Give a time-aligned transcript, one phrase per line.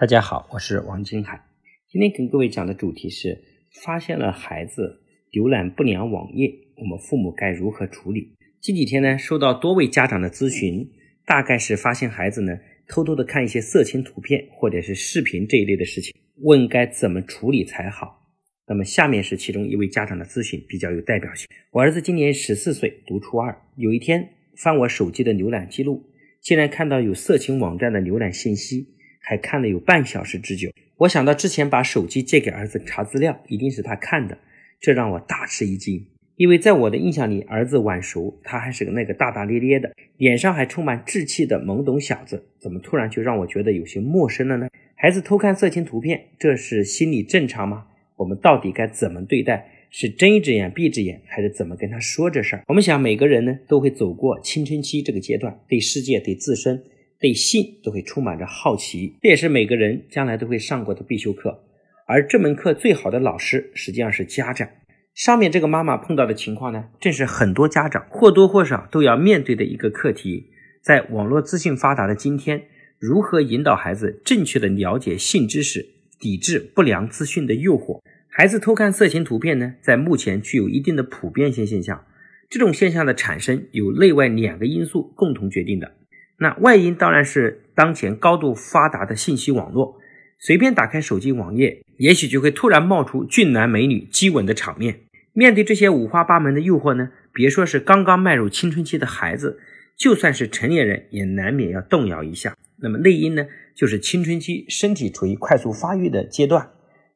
[0.00, 1.42] 大家好，我是王金海。
[1.88, 3.42] 今天跟各位讲的主题是：
[3.82, 5.02] 发现了孩子
[5.32, 8.36] 浏览不良网页，我们父母该如何处理？
[8.60, 10.88] 近几天呢，收到多位家长的咨询，
[11.26, 12.56] 大概是发现孩子呢
[12.86, 18.24] 偷偷的看一些色情图片或者是视频这一类的事情，问该怎么处理才好。
[18.68, 21.48] 那么下面是其中一位家长的咨询，比较有代表性。
[21.72, 23.62] 我儿子今年十四岁，读初二。
[23.74, 24.28] 有一天
[24.62, 26.04] 翻我手机的浏览记录，
[26.40, 28.94] 竟然看到有色情网站的浏览信息。
[29.28, 34.38] 还看了有半小时之久，我想到之前把手机借给儿子查资料，一定是他看的，
[34.80, 36.02] 这让我大吃一惊。
[36.36, 44.66] 因为在我的印象里，儿子晚熟，他还是个那个大大咧咧的，脸上还充满稚气的懵懂小子，怎么突然就让我觉得有些陌生了呢？
[44.94, 47.84] 孩子偷看色情图片，这是心理正常吗？
[48.16, 49.70] 我们到底该怎么对待？
[49.90, 52.62] 是睁一只眼闭一只眼，还是怎么跟他说这事儿？
[52.68, 56.82] 我们想每个人呢都会走过青春期这个阶段，对世界、对自身。
[57.20, 61.64] 对性都会充满着好奇，这也是每个人将来都会上过的必修课。
[62.06, 64.68] 而这门课最好的老师实际上是家长。
[65.14, 70.50] 上面这个妈妈碰到的情况呢，正是很多家长或多或少都要面对的一个课题。
[70.80, 72.62] 在网络资讯发达的今天，
[73.00, 75.84] 如何引导孩子正确的了解性知识，
[76.20, 78.00] 抵制不良资讯的诱惑？
[78.28, 82.04] 孩子偷看色情图片呢，在目前具有一定的普遍性现象。
[82.48, 85.97] 这种现象的产生有内外两个因素共同决定的。
[86.40, 89.98] 那外因当然是当前高度发达的信息网络，
[90.38, 95.00] 随便打开手机网页，也许就会突然冒出俊男美女激吻的场面。
[95.32, 99.60] 面对这些五花八门的诱惑呢，别说是刚刚迈入青春期的孩子，
[99.96, 102.56] 就算是成年人也难免要动摇一下。
[102.80, 106.70] 那么内因呢，就是青春期身体处于快速发育的阶段，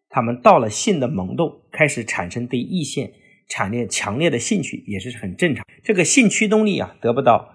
[0.09, 3.13] 他们到了性的萌动，开始产生对异性
[3.49, 5.65] 产生强烈的兴趣，也是很正常。
[5.85, 7.55] 这个性驱动力啊，得不到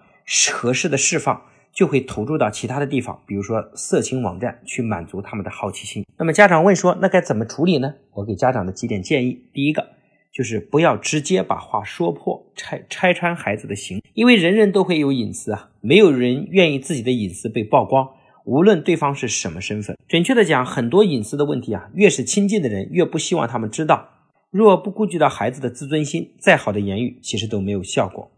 [0.54, 1.42] 合适的释放。
[1.78, 6.04] 就会投注到其他的地方，比如说色情网站，去满足他们的好奇心。
[6.18, 7.94] 那么家长问说，那该怎么处理呢？
[8.14, 9.86] 我给家长的几点建议：第一个
[10.34, 18.10] 就是不要直接把话说破，拆拆穿孩子的行，因为人人都会有隐私啊，没有人愿意自己的隐私被曝光，
[18.46, 19.96] 无论对方是什么身份。
[20.08, 24.10] 准确的讲，很多隐私的问题啊，越是亲近的人，越不希望他们知道。
[24.50, 28.32] 若不顾及到孩子的自尊心，再好的言语其实都没有效果。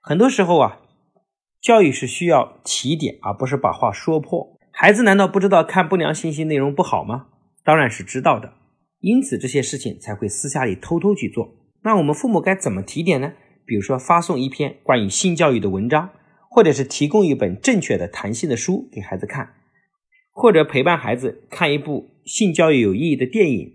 [0.00, 0.80] 很多时候啊。
[1.60, 4.56] 教育是需要提点，而不是把话说破。
[4.70, 7.26] 孩子难道不知道看不良信息内容不好吗？
[7.64, 8.54] 当然是知道的，
[9.00, 11.56] 因此这些事情才会私下里偷偷去做。
[11.82, 13.32] 那我们父母该怎么提点呢？
[13.66, 16.10] 比如说发送一篇关于性教育的文章，
[16.48, 19.54] 或者是提供一本正确的谈性的书给孩子看，
[20.32, 23.74] 或者陪伴孩子看一部性教育有意义的电影。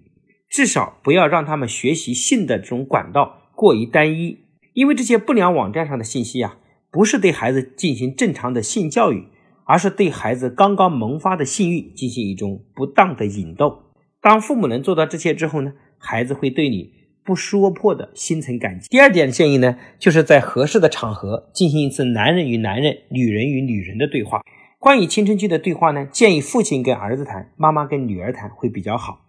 [0.50, 6.58] 至少不要让他们学习性的这种管道过于单一，因为这些不良网站上的信息啊。
[6.94, 9.26] 不是对孩子进行正常的性教育，
[9.66, 13.80] 而是对孩子刚刚萌发的性欲进行一种不当的引逗。
[14.22, 16.92] 当父母能做到这些之后呢，孩子会对你
[17.26, 18.88] 不说破的心存感激。
[18.90, 24.42] 第二点建议呢，就是在合适的场合进行一次男人与男人、女人与女人的对话。
[24.78, 29.22] 关于青春期的对话呢，建议父亲跟儿子谈，妈妈跟女儿谈会比较好。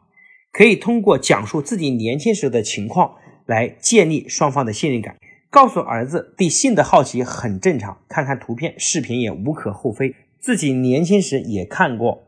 [0.53, 3.15] 可以通过讲述自己年轻时的情况
[3.47, 5.17] 来建立双方的信任感。
[5.55, 10.13] 告诉儿子对性的好奇很正常，看看图片、视频也无可厚非。
[10.41, 12.27] 自己年轻时也看过，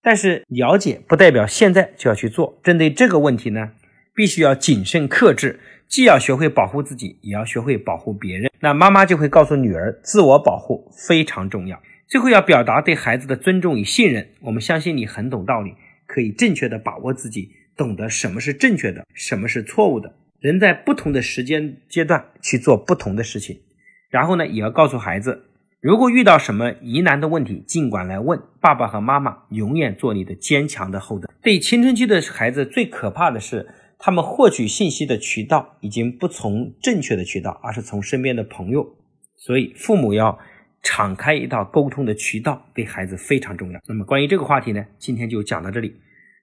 [0.00, 2.60] 但是了解不代表现在就要去做。
[2.62, 3.72] 针对这个问题呢，
[4.14, 8.48] 必须要谨慎克制，既要学会保护自己，也要学会保护别人。
[8.60, 11.82] 那妈妈就会告诉女儿，自我保护非常重要。
[12.06, 14.28] 最后要表达对孩子的尊重与信任。
[14.42, 15.74] 我们相信你很懂道理，
[16.06, 20.14] 可以正确的把握自己，懂得什么是正确的，什么是错误的。
[20.40, 23.60] 人在不同的时间阶段去做不同的事情，
[24.08, 25.44] 然后呢，也要告诉孩子，
[25.82, 31.30] 如果遇到什么疑难的问题，尽管来问，爸爸和妈妈永远做你的坚强的后盾。
[31.42, 33.68] 对青春期的孩子，最可怕的是，
[33.98, 38.96] 他们获取信息的渠道已经不从正确的渠道，而是从身边的朋友。
[39.36, 40.38] 所以，父母要
[40.82, 43.80] 敞开一道沟通的渠道，对孩子非常重要。
[43.86, 45.96] 那么，关于这个话题呢，今天就讲到这里。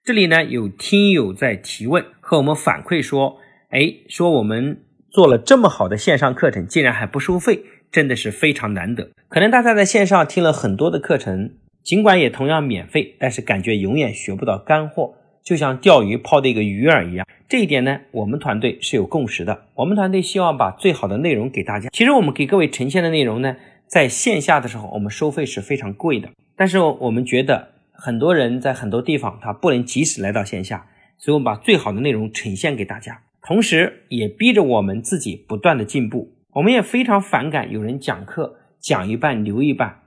[0.04, 3.40] 这里呢，有听友在提问和我们反馈说。
[3.70, 4.80] 哎，说我们
[5.10, 7.60] 做了这么好的线上课程，竟然还不收费，
[7.92, 9.10] 真的是非常难得。
[9.28, 11.50] 可能大家在线上听了很多的课程，
[11.82, 17.26] 尽管也同样免费，但是感觉永远学不到干货，就像钓鱼抛的一个鱼饵一样。
[17.46, 19.66] 这一点呢，我们团队是有共识的。
[19.74, 21.90] 我们团队希望把最好的内容给大家。
[21.92, 23.56] 其实我们给各位呈现的内容呢，
[23.86, 26.30] 在线下的时候，我们收费是非常贵的。
[26.56, 30.86] 但是我们觉得很多人在很多地方他不能及时来到线下，
[31.18, 33.20] 所以我们把最好的内容呈现给大家。
[33.48, 36.34] 同时，也逼着我们自己不断的进步。
[36.52, 40.02] 我们也非常反感有人讲课讲一半留一半。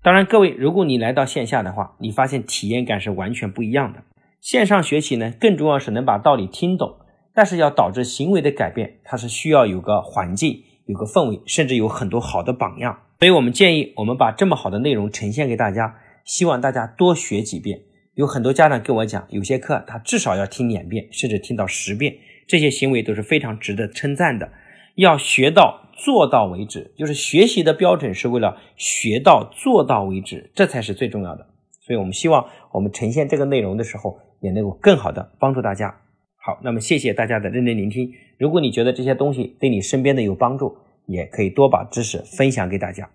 [0.00, 4.04] 当然，各位，如果你来到线下的话，你发现体验感是完全不一样的。
[4.40, 6.98] 线上学习呢，更重要是能把道理听懂，
[7.34, 12.96] 但是要导致行为的改变，它是需要有个环境、有个氛围，甚至有很多好的榜样。
[13.18, 17.80] 所以我们建议，我们把这么好的内容呈现给大家，希望大家多学几遍。
[18.14, 22.14] 有很多家长跟我讲，有些课他至少要听两遍，甚至听到十遍，
[22.46, 24.50] 这些行为都是非常值得称赞的。
[24.96, 31.46] 要学到做到为止，就是学习的标准是为了学到做到为止，这才是最重要的。
[31.80, 36.00] 所以我们希望我们呈现这个内容的时候，也能够更好的帮助大家。
[36.36, 38.12] 好，那么谢谢大家的认真聆听。
[38.38, 40.76] 如果你觉得这些东西对你身边的有帮助，
[41.06, 43.10] 也可以多把知识分享给大家。